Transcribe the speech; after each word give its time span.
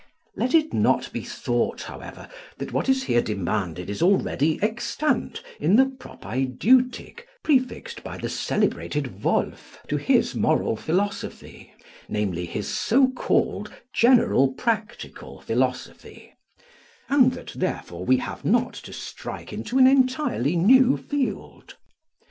Let 0.35 0.55
it 0.55 0.73
not 0.73 1.13
be 1.13 1.21
thought, 1.21 1.83
however, 1.83 2.27
that 2.57 2.71
what 2.73 2.89
is 2.89 3.03
here 3.03 3.21
demanded 3.21 3.87
is 3.87 4.01
already 4.01 4.57
extant 4.63 5.43
in 5.59 5.75
the 5.75 5.85
propaedeutic 5.85 7.27
prefixed 7.43 8.03
by 8.03 8.17
the 8.17 8.27
celebrated 8.27 9.21
Wolf 9.23 9.77
to 9.89 9.97
his 9.97 10.33
moral 10.33 10.75
philosophy, 10.75 11.71
namely, 12.09 12.47
his 12.47 12.67
so 12.67 13.09
called 13.11 13.71
general 13.93 14.53
practical 14.53 15.39
philosophy, 15.39 16.33
and 17.07 17.33
that, 17.33 17.53
therefore, 17.55 18.03
we 18.03 18.17
have 18.17 18.43
not 18.43 18.73
to 18.73 18.93
strike 18.93 19.53
into 19.53 19.77
an 19.77 19.85
entirely 19.85 20.55
new 20.55 20.97
field. 20.97 21.75